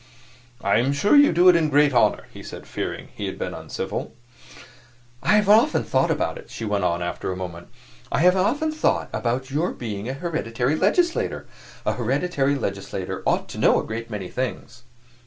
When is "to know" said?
13.49-13.79